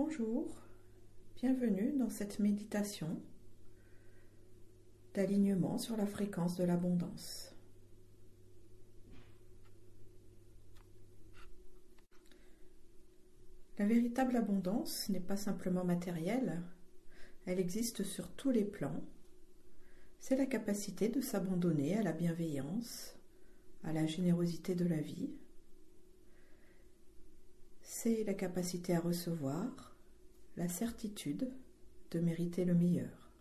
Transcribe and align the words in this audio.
Bonjour, 0.00 0.46
bienvenue 1.34 1.92
dans 1.98 2.08
cette 2.08 2.38
méditation 2.38 3.20
d'alignement 5.12 5.76
sur 5.76 5.96
la 5.96 6.06
fréquence 6.06 6.54
de 6.54 6.62
l'abondance. 6.62 7.52
La 13.76 13.86
véritable 13.86 14.36
abondance 14.36 15.08
n'est 15.08 15.18
pas 15.18 15.36
simplement 15.36 15.84
matérielle, 15.84 16.62
elle 17.46 17.58
existe 17.58 18.04
sur 18.04 18.30
tous 18.30 18.52
les 18.52 18.64
plans. 18.64 19.02
C'est 20.20 20.36
la 20.36 20.46
capacité 20.46 21.08
de 21.08 21.20
s'abandonner 21.20 21.98
à 21.98 22.04
la 22.04 22.12
bienveillance, 22.12 23.18
à 23.82 23.92
la 23.92 24.06
générosité 24.06 24.76
de 24.76 24.86
la 24.86 25.00
vie. 25.00 25.32
C'est 27.90 28.22
la 28.24 28.34
capacité 28.34 28.94
à 28.94 29.00
recevoir, 29.00 29.96
la 30.58 30.68
certitude 30.68 31.50
de 32.10 32.20
mériter 32.20 32.66
le 32.66 32.74
meilleur. 32.74 33.32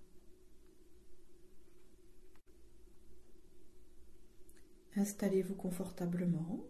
Installez-vous 4.95 5.53
confortablement 5.53 6.63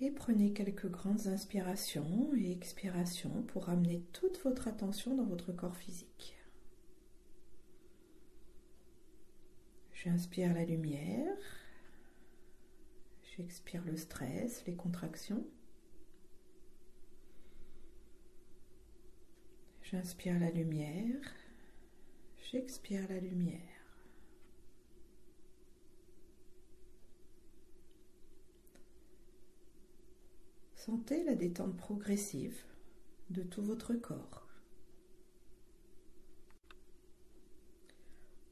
et 0.00 0.10
prenez 0.10 0.54
quelques 0.54 0.90
grandes 0.90 1.26
inspirations 1.26 2.34
et 2.34 2.52
expirations 2.52 3.42
pour 3.42 3.68
amener 3.68 4.00
toute 4.14 4.42
votre 4.44 4.66
attention 4.66 5.14
dans 5.14 5.26
votre 5.26 5.52
corps 5.52 5.76
physique. 5.76 6.38
J'inspire 9.92 10.54
la 10.54 10.64
lumière, 10.64 11.36
j'expire 13.36 13.84
le 13.84 13.96
stress, 13.96 14.64
les 14.66 14.74
contractions. 14.74 15.46
J'inspire 19.82 20.38
la 20.38 20.50
lumière, 20.50 21.20
j'expire 22.50 23.06
la 23.08 23.20
lumière. 23.20 23.60
Sentez 30.74 31.22
la 31.24 31.34
détente 31.34 31.76
progressive 31.76 32.64
de 33.30 33.42
tout 33.42 33.62
votre 33.62 33.94
corps. 33.94 34.48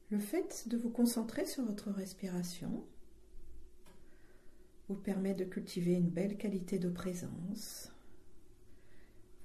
Le 0.09 0.19
fait 0.19 0.67
de 0.67 0.77
vous 0.77 0.89
concentrer 0.89 1.45
sur 1.45 1.65
votre 1.65 1.91
respiration 1.91 2.85
vous 4.91 4.97
permet 4.97 5.33
de 5.33 5.45
cultiver 5.45 5.93
une 5.93 6.09
belle 6.09 6.35
qualité 6.35 6.77
de 6.77 6.89
présence, 6.89 7.93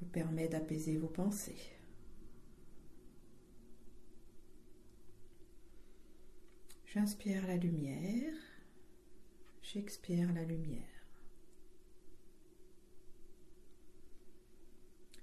vous 0.01 0.09
permet 0.09 0.49
d'apaiser 0.49 0.97
vos 0.97 1.07
pensées. 1.07 1.71
J'inspire 6.87 7.47
la 7.47 7.57
lumière, 7.57 8.35
j'expire 9.63 10.33
la 10.33 10.43
lumière. 10.43 10.83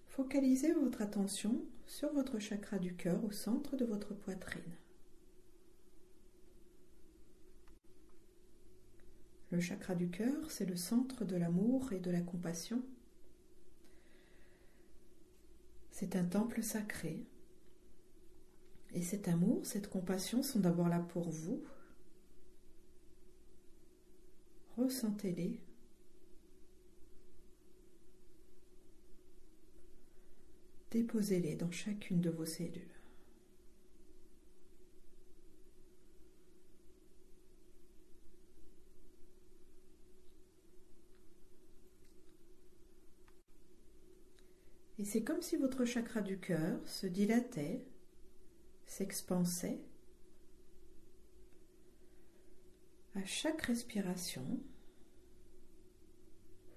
Focalisez 0.07 0.71
votre 0.71 1.01
attention 1.01 1.65
sur 1.85 2.13
votre 2.13 2.39
chakra 2.39 2.79
du 2.79 2.95
cœur 2.95 3.21
au 3.25 3.31
centre 3.31 3.75
de 3.75 3.83
votre 3.83 4.13
poitrine. 4.13 4.61
Le 9.53 9.59
chakra 9.59 9.93
du 9.93 10.09
cœur, 10.09 10.49
c'est 10.49 10.65
le 10.65 10.75
centre 10.75 11.25
de 11.25 11.35
l'amour 11.35 11.93
et 11.93 11.99
de 11.99 12.09
la 12.09 12.21
compassion. 12.21 12.81
C'est 15.91 16.15
un 16.15 16.25
temple 16.25 16.63
sacré 16.63 17.23
et 18.95 19.03
cet 19.03 19.27
amour, 19.27 19.63
cette 19.63 19.91
compassion 19.91 20.41
sont 20.41 20.59
d'abord 20.59 20.89
là 20.89 21.01
pour 21.01 21.29
vous. 21.29 21.63
Ressentez-les. 24.75 25.61
Déposez-les 30.89 31.57
dans 31.57 31.69
chacune 31.69 32.21
de 32.21 32.31
vos 32.31 32.47
cellules. 32.47 32.92
Et 45.03 45.05
c'est 45.05 45.21
comme 45.25 45.41
si 45.41 45.57
votre 45.57 45.83
chakra 45.83 46.21
du 46.21 46.39
cœur 46.39 46.79
se 46.87 47.07
dilatait 47.07 47.85
s'expansait. 48.85 49.81
À 53.13 53.25
chaque 53.25 53.63
respiration, 53.63 54.61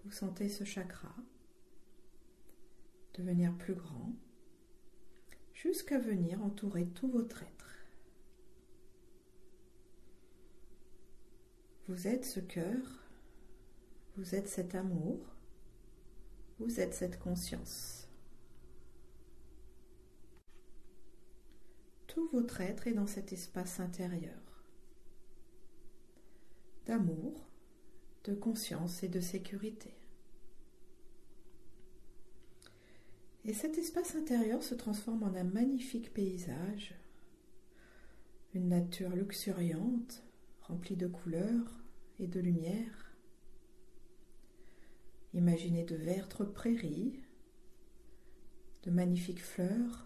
vous 0.03 0.10
sentez 0.10 0.48
ce 0.48 0.64
chakra 0.64 1.14
devenir 3.14 3.56
plus 3.56 3.75
grand 3.75 4.12
jusqu'à 5.54 6.00
venir 6.00 6.43
entourer 6.43 6.88
tout 6.88 7.08
votre 7.08 7.44
être. 7.44 7.87
Vous 11.87 12.08
êtes 12.08 12.25
ce 12.25 12.41
cœur, 12.41 13.04
vous 14.16 14.34
êtes 14.34 14.48
cet 14.48 14.75
amour, 14.75 15.20
vous 16.58 16.81
êtes 16.81 16.93
cette 16.93 17.20
conscience. 17.20 18.06
Tout 22.16 22.28
votre 22.32 22.62
être 22.62 22.87
est 22.87 22.94
dans 22.94 23.06
cet 23.06 23.34
espace 23.34 23.78
intérieur 23.78 24.41
d'amour, 26.87 27.47
de 28.25 28.32
conscience 28.32 29.03
et 29.03 29.09
de 29.09 29.21
sécurité. 29.21 29.94
Et 33.44 33.53
cet 33.53 33.76
espace 33.76 34.15
intérieur 34.15 34.62
se 34.62 34.75
transforme 34.75 35.25
en 35.25 35.34
un 35.34 35.44
magnifique 35.44 36.15
paysage, 36.15 36.94
une 38.55 38.69
nature 38.69 39.15
luxuriante, 39.15 40.25
remplie 40.62 40.97
de 40.97 41.09
couleurs 41.09 41.84
et 42.19 42.28
de 42.28 42.41
lumière. 42.41 43.15
Imaginez 45.34 45.84
de 45.84 45.97
vertes 45.97 46.44
prairies, 46.44 47.21
de 48.84 48.91
magnifiques 48.91 49.43
fleurs, 49.43 50.06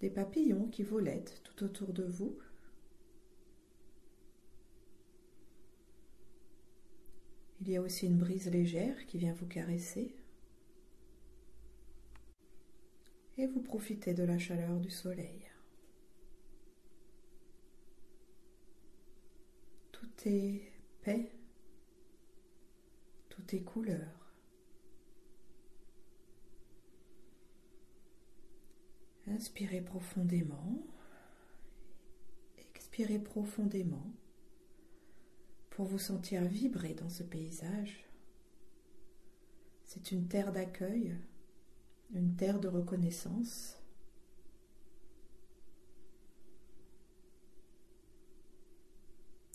des 0.00 0.10
papillons 0.10 0.68
qui 0.68 0.82
volettent 0.82 1.40
tout 1.44 1.64
autour 1.64 1.92
de 1.92 2.04
vous. 2.04 2.38
Il 7.60 7.70
y 7.70 7.76
a 7.76 7.80
aussi 7.80 8.06
une 8.06 8.18
brise 8.18 8.50
légère 8.50 9.06
qui 9.06 9.18
vient 9.18 9.32
vous 9.32 9.46
caresser. 9.46 10.14
Et 13.38 13.46
vous 13.46 13.60
profitez 13.60 14.14
de 14.14 14.22
la 14.22 14.38
chaleur 14.38 14.78
du 14.80 14.90
soleil. 14.90 15.42
Tout 19.92 20.08
est 20.26 20.62
paix, 21.02 21.32
tout 23.28 23.54
est 23.54 23.62
couleur. 23.62 24.25
Inspirez 29.36 29.82
profondément. 29.82 30.82
Expirez 32.74 33.18
profondément 33.18 34.10
pour 35.68 35.84
vous 35.84 35.98
sentir 35.98 36.42
vibrer 36.44 36.94
dans 36.94 37.10
ce 37.10 37.22
paysage. 37.22 38.08
C'est 39.84 40.10
une 40.10 40.26
terre 40.26 40.52
d'accueil, 40.52 41.14
une 42.14 42.34
terre 42.34 42.58
de 42.60 42.68
reconnaissance. 42.68 43.76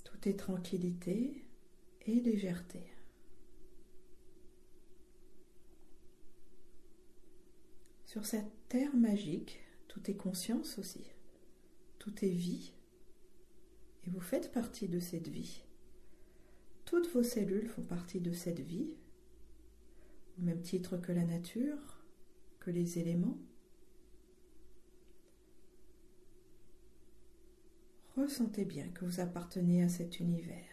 Tout 0.04 0.30
est 0.30 0.38
tranquillité 0.38 1.44
et 2.06 2.19
légèreté. 2.19 2.83
Sur 8.06 8.28
cette 8.28 8.51
terre 8.69 8.95
magique, 8.95 9.60
tout 9.91 10.09
est 10.09 10.15
conscience 10.15 10.79
aussi, 10.79 11.03
tout 11.99 12.23
est 12.23 12.29
vie, 12.29 12.71
et 14.05 14.09
vous 14.09 14.21
faites 14.21 14.53
partie 14.53 14.88
de 14.88 15.01
cette 15.01 15.27
vie. 15.27 15.65
Toutes 16.85 17.09
vos 17.09 17.23
cellules 17.23 17.67
font 17.67 17.83
partie 17.83 18.21
de 18.21 18.31
cette 18.31 18.61
vie, 18.61 18.95
au 20.39 20.43
même 20.43 20.61
titre 20.61 20.95
que 20.95 21.11
la 21.11 21.25
nature, 21.25 22.05
que 22.61 22.71
les 22.71 22.99
éléments. 22.99 23.38
Ressentez 28.15 28.63
bien 28.63 28.87
que 28.91 29.03
vous 29.03 29.19
appartenez 29.19 29.83
à 29.83 29.89
cet 29.89 30.21
univers. 30.21 30.70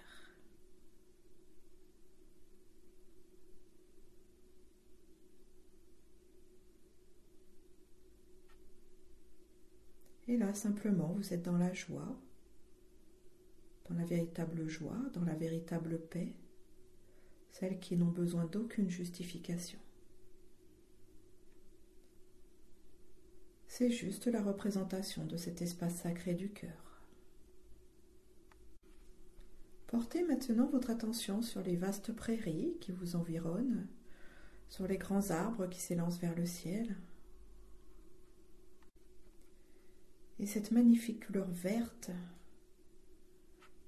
Et 10.29 10.37
là, 10.37 10.53
simplement, 10.53 11.15
vous 11.15 11.33
êtes 11.33 11.43
dans 11.43 11.57
la 11.57 11.73
joie, 11.73 12.21
dans 13.89 13.95
la 13.95 14.05
véritable 14.05 14.69
joie, 14.69 15.01
dans 15.15 15.25
la 15.25 15.35
véritable 15.35 15.99
paix, 15.99 16.35
celles 17.51 17.81
qui 17.81 17.97
n'ont 17.97 18.11
besoin 18.11 18.45
d'aucune 18.45 18.91
justification. 18.91 19.79
C'est 23.69 23.91
juste 23.91 24.27
la 24.27 24.43
représentation 24.43 25.25
de 25.25 25.39
cet 25.39 25.63
espace 25.63 25.95
sacré 25.95 26.35
du 26.35 26.51
cœur. 26.53 27.01
Portez 29.87 30.25
maintenant 30.25 30.69
votre 30.69 30.91
attention 30.91 31.41
sur 31.41 31.63
les 31.63 31.77
vastes 31.77 32.13
prairies 32.13 32.77
qui 32.81 32.93
vous 32.93 33.17
environnent, 33.17 33.89
sur 34.69 34.87
les 34.87 34.99
grands 34.99 35.31
arbres 35.31 35.67
qui 35.69 35.81
s'élancent 35.81 36.21
vers 36.21 36.35
le 36.35 36.45
ciel, 36.45 36.97
et 40.38 40.46
cette 40.46 40.70
magnifique 40.70 41.26
couleur 41.26 41.50
verte 41.50 42.11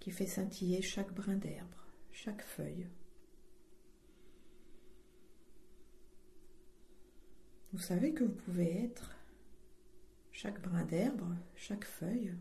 qui 0.01 0.11
fait 0.11 0.27
scintiller 0.27 0.83
chaque 0.83 1.15
brin 1.15 1.37
d'herbe, 1.37 1.75
chaque 2.11 2.43
feuille. 2.43 2.89
Vous 7.73 7.79
savez 7.79 8.13
que 8.13 8.25
vous 8.25 8.35
pouvez 8.35 8.85
être 8.85 9.15
chaque 10.33 10.61
brin 10.61 10.85
d'herbe, 10.85 11.37
chaque 11.55 11.85
feuille. 11.85 12.35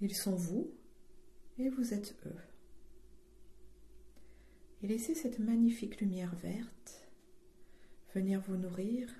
Ils 0.00 0.14
sont 0.14 0.36
vous 0.36 0.72
et 1.58 1.68
vous 1.68 1.92
êtes 1.94 2.14
eux. 2.26 2.36
Et 4.82 4.86
laissez 4.86 5.16
cette 5.16 5.40
magnifique 5.40 6.00
lumière 6.00 6.36
verte 6.36 7.08
venir 8.14 8.40
vous 8.40 8.56
nourrir 8.56 9.12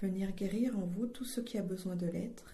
venir 0.00 0.32
guérir 0.32 0.78
en 0.78 0.86
vous 0.86 1.06
tout 1.06 1.24
ce 1.24 1.40
qui 1.40 1.58
a 1.58 1.62
besoin 1.62 1.96
de 1.96 2.06
l'être, 2.06 2.52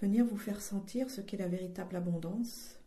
venir 0.00 0.24
vous 0.26 0.36
faire 0.36 0.60
sentir 0.60 1.10
ce 1.10 1.20
qu'est 1.20 1.36
la 1.36 1.48
véritable 1.48 1.96
abondance, 1.96 2.78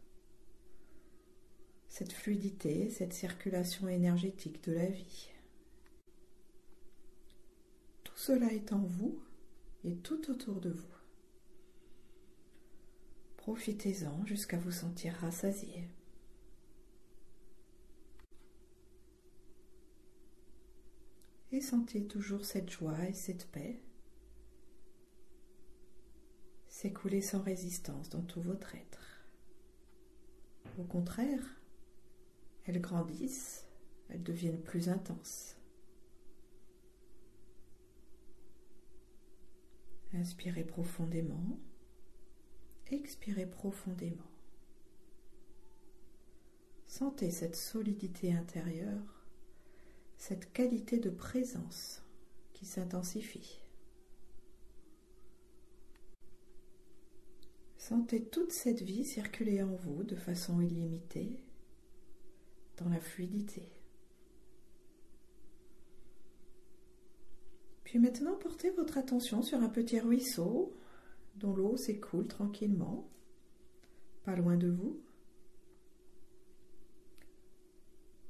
cette 1.88 2.14
fluidité, 2.14 2.90
cette 2.90 3.14
circulation 3.14 3.88
énergétique 3.88 4.64
de 4.66 4.74
la 4.74 4.86
vie. 4.86 5.30
Tout 8.04 8.18
cela 8.18 8.52
est 8.52 8.74
en 8.74 8.84
vous 8.84 9.24
et 9.84 9.96
tout 9.96 10.30
autour 10.30 10.60
de 10.60 10.72
vous. 10.72 10.96
Profitez-en 13.38 14.26
jusqu'à 14.26 14.58
vous 14.58 14.72
sentir 14.72 15.14
rassasié. 15.22 15.88
Sentez 21.62 22.06
toujours 22.06 22.46
cette 22.46 22.70
joie 22.70 23.08
et 23.08 23.14
cette 23.14 23.48
paix 23.52 23.80
s'écouler 26.68 27.22
sans 27.22 27.42
résistance 27.42 28.10
dans 28.10 28.22
tout 28.22 28.42
votre 28.42 28.76
être. 28.76 29.26
Au 30.78 30.84
contraire, 30.84 31.62
elles 32.66 32.82
grandissent, 32.82 33.66
elles 34.10 34.24
deviennent 34.24 34.62
plus 34.62 34.90
intenses. 34.90 35.56
Inspirez 40.14 40.64
profondément, 40.64 41.60
expirez 42.88 43.46
profondément. 43.46 44.32
Sentez 46.88 47.32
cette 47.32 47.56
solidité 47.56 48.34
intérieure 48.34 49.15
cette 50.28 50.52
qualité 50.54 50.98
de 50.98 51.12
présence 51.12 52.02
qui 52.54 52.66
s'intensifie. 52.66 53.60
Sentez 57.78 58.24
toute 58.24 58.52
cette 58.52 58.82
vie 58.82 59.06
circuler 59.06 59.62
en 59.62 59.76
vous 59.76 60.04
de 60.04 60.16
façon 60.16 60.62
illimitée, 60.62 61.44
dans 62.78 62.90
la 62.90 63.00
fluidité. 63.00 63.70
Puis 67.84 68.00
maintenant, 68.00 68.34
portez 68.34 68.72
votre 68.72 68.98
attention 68.98 69.44
sur 69.44 69.60
un 69.60 69.70
petit 69.70 70.00
ruisseau 70.00 70.76
dont 71.36 71.56
l'eau 71.56 71.78
s'écoule 71.78 72.28
tranquillement, 72.28 73.08
pas 74.24 74.36
loin 74.36 74.58
de 74.58 74.72
vous. 74.72 75.00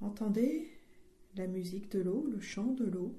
Entendez 0.02 0.75
la 1.36 1.48
musique 1.48 1.92
de 1.92 2.00
l'eau, 2.00 2.26
le 2.28 2.40
chant 2.40 2.74
de 2.74 2.86
l'eau. 2.86 3.14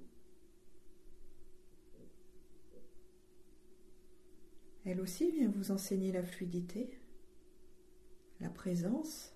Elle 4.84 5.00
aussi 5.00 5.30
vient 5.30 5.50
vous 5.50 5.70
enseigner 5.70 6.12
la 6.12 6.22
fluidité, 6.22 6.98
la 8.40 8.48
présence 8.48 9.34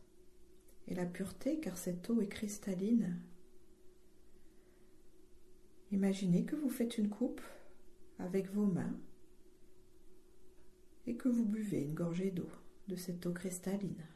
et 0.86 0.94
la 0.94 1.06
pureté 1.06 1.58
car 1.60 1.76
cette 1.76 2.08
eau 2.08 2.20
est 2.20 2.28
cristalline. 2.28 3.20
Imaginez 5.90 6.44
que 6.44 6.56
vous 6.56 6.70
faites 6.70 6.98
une 6.98 7.08
coupe 7.08 7.42
avec 8.18 8.50
vos 8.52 8.66
mains 8.66 8.98
et 11.06 11.16
que 11.16 11.28
vous 11.28 11.44
buvez 11.44 11.82
une 11.82 11.94
gorgée 11.94 12.30
d'eau 12.30 12.48
de 12.86 12.96
cette 12.96 13.26
eau 13.26 13.32
cristalline. 13.32 14.06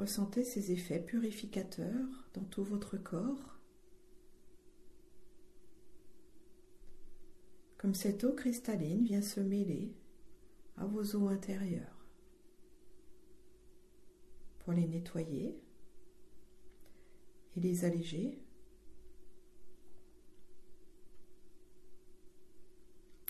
Ressentez 0.00 0.44
ces 0.44 0.72
effets 0.72 0.98
purificateurs 0.98 2.26
dans 2.32 2.44
tout 2.44 2.64
votre 2.64 2.96
corps. 2.96 3.58
Comme 7.76 7.94
cette 7.94 8.24
eau 8.24 8.32
cristalline 8.32 9.04
vient 9.04 9.20
se 9.20 9.40
mêler 9.40 9.94
à 10.78 10.86
vos 10.86 11.04
eaux 11.16 11.28
intérieures 11.28 12.06
pour 14.60 14.72
les 14.72 14.88
nettoyer 14.88 15.60
et 17.54 17.60
les 17.60 17.84
alléger. 17.84 18.42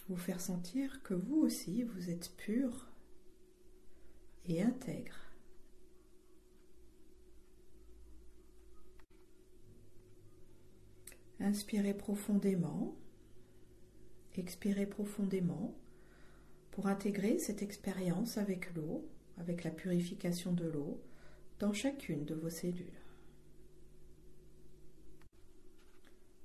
Vous 0.08 0.16
faire 0.16 0.40
sentir 0.40 1.02
que 1.02 1.14
vous 1.14 1.40
aussi 1.40 1.82
vous 1.82 2.10
êtes 2.10 2.30
pur 2.36 2.86
et 4.46 4.62
intègre. 4.62 5.29
Inspirez 11.40 11.94
profondément, 11.94 12.94
expirez 14.36 14.84
profondément 14.84 15.74
pour 16.70 16.86
intégrer 16.86 17.38
cette 17.38 17.62
expérience 17.62 18.36
avec 18.36 18.74
l'eau, 18.74 19.08
avec 19.38 19.64
la 19.64 19.70
purification 19.70 20.52
de 20.52 20.66
l'eau, 20.66 21.00
dans 21.58 21.72
chacune 21.72 22.26
de 22.26 22.34
vos 22.34 22.50
cellules. 22.50 23.00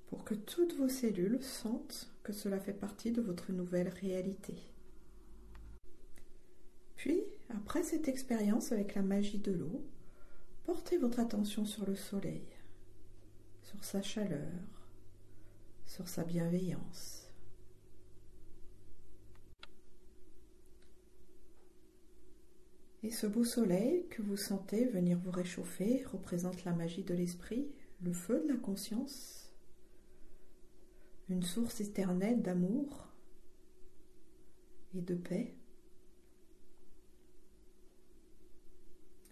Pour 0.08 0.24
que 0.24 0.34
toutes 0.34 0.76
vos 0.76 0.90
cellules 0.90 1.44
sentent 1.44 2.10
que 2.24 2.32
cela 2.32 2.60
fait 2.60 2.74
partie 2.74 3.12
de 3.12 3.22
votre 3.22 3.52
nouvelle 3.52 3.90
réalité. 3.90 4.56
Puis, 6.96 7.22
après 7.50 7.84
cette 7.84 8.08
expérience 8.08 8.72
avec 8.72 8.96
la 8.96 9.02
magie 9.02 9.40
de 9.40 9.52
l'eau, 9.52 9.84
portez 10.64 10.98
votre 10.98 11.20
attention 11.20 11.66
sur 11.66 11.86
le 11.86 11.96
soleil, 11.96 12.48
sur 13.62 13.84
sa 13.84 14.02
chaleur, 14.02 14.75
sur 15.96 16.10
sa 16.10 16.26
bienveillance. 16.26 17.32
Et 23.02 23.12
ce 23.12 23.28
beau 23.28 23.46
soleil 23.46 24.06
que 24.10 24.22
vous 24.22 24.36
sentez 24.36 24.88
venir 24.88 25.18
vous 25.18 25.32
réchauffer 25.32 26.04
représente 26.12 26.66
la 26.66 26.74
magie 26.74 27.06
de 27.06 27.14
l'esprit, 27.14 27.72
le 28.02 28.12
feu 28.12 28.44
de 28.44 28.50
la 28.52 28.58
conscience, 28.58 29.54
une 31.30 31.44
source 31.44 31.80
éternelle 31.80 32.42
d'amour 32.42 33.08
et 34.94 35.02
de 35.02 35.16
paix. 35.16 35.56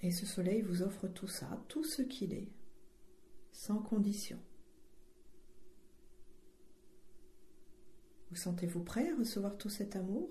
Et 0.02 0.12
ce 0.12 0.26
soleil 0.26 0.62
vous 0.62 0.82
offre 0.82 1.10
tout 1.10 1.28
ça, 1.28 1.62
tout 1.68 1.84
ce 1.84 2.02
qu'il 2.02 2.34
est, 2.34 2.54
sans 3.52 3.80
condition. 3.80 4.40
Vous 8.34 8.40
sentez-vous 8.40 8.84
prêt 8.84 9.12
à 9.12 9.16
recevoir 9.16 9.56
tout 9.60 9.70
cet 9.70 9.96
amour? 9.96 10.28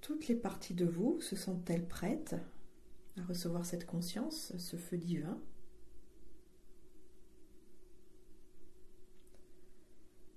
Toutes 0.00 0.26
les 0.26 0.34
parties 0.34 0.74
de 0.74 0.84
vous 0.84 1.20
se 1.20 1.36
sentent-elles 1.36 1.86
prêtes 1.86 2.34
à 3.16 3.22
recevoir 3.26 3.64
cette 3.64 3.86
conscience, 3.86 4.52
ce 4.58 4.76
feu 4.76 4.98
divin? 4.98 5.40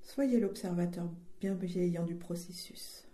Soyez 0.03 0.39
l'observateur 0.39 1.09
bienveillant 1.39 2.05
du 2.05 2.15
processus 2.15 3.07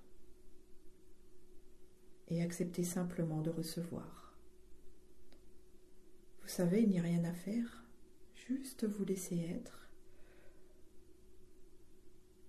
et 2.27 2.41
acceptez 2.43 2.83
simplement 2.83 3.39
de 3.39 3.51
recevoir. 3.51 4.37
Vous 6.41 6.49
savez, 6.49 6.81
il 6.81 6.89
n'y 6.89 6.99
a 6.99 7.03
rien 7.03 7.23
à 7.23 7.31
faire, 7.31 7.82
juste 8.47 8.85
vous 8.85 9.05
laisser 9.05 9.37
être. 9.37 9.89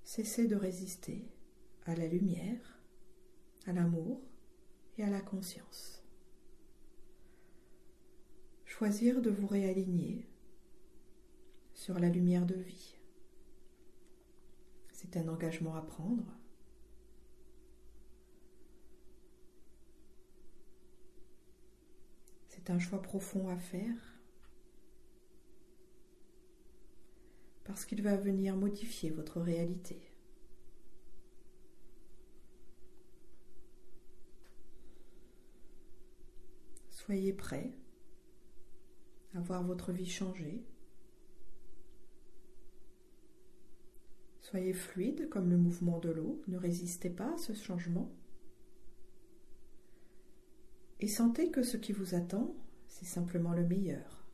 Cessez 0.03 0.47
de 0.47 0.57
résister 0.57 1.25
à 1.87 1.95
la 1.95 2.07
lumière, 2.07 2.79
à 3.67 3.73
l'amour 3.73 4.21
et 4.99 5.05
à 5.05 5.11
la 5.11 5.21
conscience. 5.21 6.03
Choisir 8.65 9.23
de 9.23 9.31
vous 9.31 9.47
réaligner 9.47 10.27
sur 11.75 11.99
la 11.99 12.09
lumière 12.09 12.47
de 12.47 12.55
vie. 12.55 12.97
C'est 14.93 15.17
un 15.17 15.29
engagement 15.29 15.75
à 15.77 15.83
prendre. 15.83 16.25
C'est 22.49 22.71
un 22.71 22.79
choix 22.79 23.03
profond 23.03 23.49
à 23.49 23.57
faire 23.57 24.14
parce 27.75 27.87
qu'il 27.87 28.03
va 28.03 28.17
venir 28.17 28.55
modifier 28.55 29.11
votre 29.11 29.41
réalité. 29.41 30.01
Soyez 36.89 37.33
prêt 37.33 37.73
à 39.35 39.41
voir 39.41 39.65
votre 39.65 39.91
vie 39.91 40.09
changer. 40.09 40.65
Soyez 44.41 44.73
fluide 44.73 45.29
comme 45.29 45.51
le 45.51 45.57
mouvement 45.57 45.99
de 45.99 46.11
l'eau, 46.11 46.41
ne 46.47 46.57
résistez 46.57 47.11
pas 47.11 47.35
à 47.35 47.39
ce 47.39 47.55
changement. 47.55 48.09
Et 51.01 51.09
sentez 51.09 51.51
que 51.51 51.65
ce 51.65 51.77
qui 51.77 51.91
vous 51.91 52.15
attend, 52.15 52.55
c'est 52.87 53.05
simplement 53.05 53.53
le 53.53 53.67
meilleur. 53.67 54.25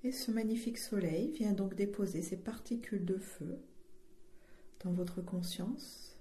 ce 0.11 0.31
magnifique 0.31 0.77
soleil 0.77 1.31
vient 1.31 1.53
donc 1.53 1.75
déposer 1.75 2.21
ses 2.21 2.37
particules 2.37 3.05
de 3.05 3.17
feu 3.17 3.59
dans 4.83 4.91
votre 4.91 5.21
conscience, 5.21 6.17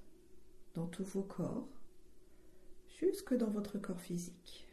dans 0.74 0.86
tous 0.86 1.04
vos 1.04 1.22
corps, 1.22 1.68
jusque 3.00 3.34
dans 3.34 3.50
votre 3.50 3.78
corps 3.78 4.00
physique. 4.00 4.66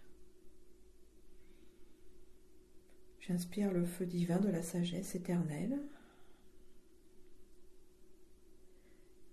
J'inspire 3.19 3.71
le 3.71 3.85
feu 3.85 4.05
divin 4.05 4.39
de 4.39 4.49
la 4.49 4.61
sagesse 4.61 5.15
éternelle 5.15 5.79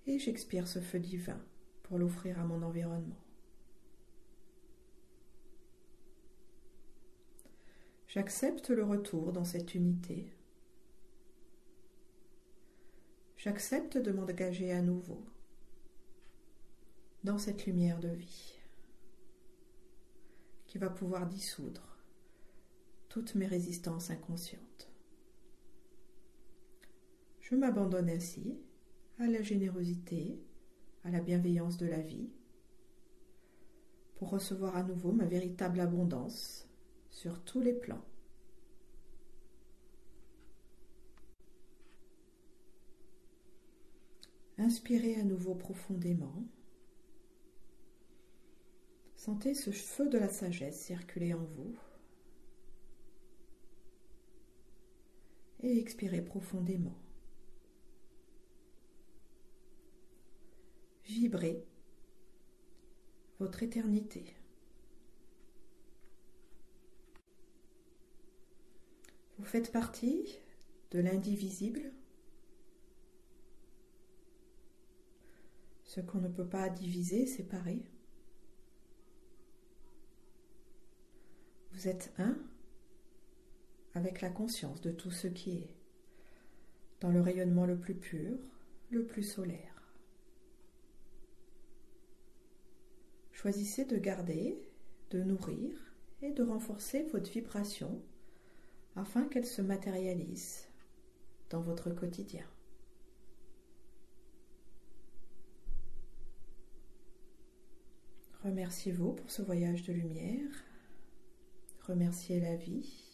et 0.07 0.19
j'expire 0.19 0.67
ce 0.67 0.81
feu 0.81 0.99
divin 0.99 1.41
pour 1.85 1.99
l'offrir 1.99 2.41
à 2.41 2.45
mon 2.45 2.63
environnement. 2.63 3.24
J'accepte 8.15 8.71
le 8.71 8.85
retour 8.85 9.33
dans 9.33 9.43
cette 9.43 9.75
unité. 9.75 10.33
J'accepte 13.37 13.99
de 13.99 14.13
m'engager 14.13 14.71
à 14.71 14.83
nouveau 14.83 15.27
dans 17.25 17.39
cette 17.39 17.67
lumière 17.67 17.99
de 17.99 18.11
vie 18.11 18.61
qui 20.69 20.79
va 20.79 20.91
pouvoir 20.91 21.27
dissoudre 21.27 21.99
toutes 23.09 23.35
mes 23.35 23.49
résistances 23.49 24.11
inconscientes. 24.11 24.93
Je 27.41 27.57
m'abandonne 27.57 28.11
ainsi 28.11 28.61
à 29.19 29.27
la 29.27 29.43
générosité, 29.43 30.39
à 31.03 31.11
la 31.11 31.21
bienveillance 31.21 31.79
de 31.79 31.87
la 31.87 32.01
vie, 32.01 32.31
pour 34.15 34.31
recevoir 34.31 34.77
à 34.77 34.85
nouveau 34.85 35.11
ma 35.11 35.27
véritable 35.27 35.81
abondance 35.81 36.69
sur 37.15 37.41
tous 37.45 37.61
les 37.61 37.73
plans. 37.73 38.05
Inspirez 44.59 45.15
à 45.21 45.23
nouveau 45.23 45.55
profondément. 45.55 46.45
Sentez 49.15 49.55
ce 49.55 49.71
feu 49.71 50.09
de 50.09 50.19
la 50.19 50.29
sagesse 50.29 50.81
circuler 50.81 51.35
en 51.35 51.45
vous. 51.45 51.79
Et 55.63 55.79
expirez 55.79 56.21
profondément. 56.21 56.99
Vibrez 61.05 61.65
votre 63.39 63.63
éternité. 63.63 64.35
Vous 69.45 69.51
faites 69.51 69.73
partie 69.73 70.39
de 70.91 71.01
l'indivisible, 71.01 71.93
ce 75.83 76.01
qu'on 76.01 76.23
ne 76.23 76.29
peut 76.29 76.49
pas 76.49 76.71
diviser, 76.71 77.27
séparer. 77.27 77.85
Vous 81.73 81.89
êtes 81.89 82.11
un 82.17 82.39
avec 83.93 84.23
la 84.23 84.31
conscience 84.31 84.81
de 84.81 84.91
tout 84.91 85.11
ce 85.11 85.27
qui 85.27 85.59
est, 85.59 85.75
dans 87.01 87.11
le 87.11 87.21
rayonnement 87.21 87.67
le 87.67 87.79
plus 87.79 87.95
pur, 87.95 88.39
le 88.89 89.05
plus 89.05 89.25
solaire. 89.25 89.93
Choisissez 93.33 93.85
de 93.85 93.99
garder, 93.99 94.57
de 95.11 95.23
nourrir 95.23 95.95
et 96.23 96.31
de 96.31 96.43
renforcer 96.43 97.03
votre 97.13 97.31
vibration 97.31 98.03
afin 98.97 99.25
qu'elle 99.25 99.47
se 99.47 99.63
matérialise 99.63 100.69
dans 101.51 101.61
votre 101.61 101.91
quotidien. 101.91 102.45
Remerciez-vous 108.45 109.13
pour 109.13 109.31
ce 109.31 109.43
voyage 109.43 109.85
de 109.85 109.93
lumière. 109.93 110.65
Remerciez 111.87 112.41
la 112.41 112.57
vie. 112.57 113.05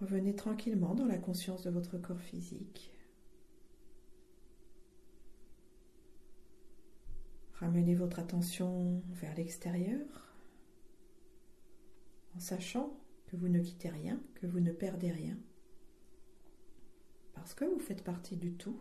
Revenez 0.00 0.36
tranquillement 0.36 0.94
dans 0.94 1.06
la 1.06 1.18
conscience 1.18 1.62
de 1.62 1.70
votre 1.70 1.98
corps 1.98 2.20
physique. 2.20 2.92
Ramenez 7.60 7.96
votre 7.96 8.20
attention 8.20 9.02
vers 9.08 9.34
l'extérieur 9.34 10.06
en 12.36 12.38
sachant 12.38 12.96
que 13.26 13.34
vous 13.34 13.48
ne 13.48 13.58
quittez 13.58 13.88
rien, 13.88 14.20
que 14.36 14.46
vous 14.46 14.60
ne 14.60 14.70
perdez 14.70 15.10
rien, 15.10 15.36
parce 17.34 17.54
que 17.54 17.64
vous 17.64 17.80
faites 17.80 18.04
partie 18.04 18.36
du 18.36 18.52
tout, 18.52 18.80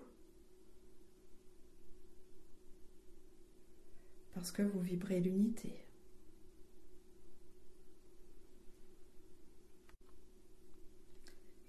parce 4.36 4.51
que 4.51 4.62
vous 4.62 4.79
vibrez 4.79 5.22
l'unité. 5.22 5.84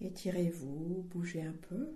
Étirez-vous, 0.01 1.07
bougez 1.11 1.43
un 1.43 1.55
peu. 1.55 1.89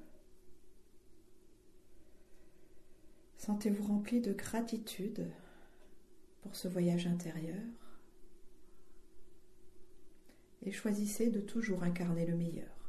Sentez-vous 3.44 3.88
rempli 3.88 4.20
de 4.20 4.32
gratitude 4.32 5.28
pour 6.42 6.54
ce 6.54 6.68
voyage 6.68 7.08
intérieur 7.08 7.58
et 10.62 10.70
choisissez 10.70 11.28
de 11.28 11.40
toujours 11.40 11.82
incarner 11.82 12.24
le 12.24 12.36
meilleur. 12.36 12.81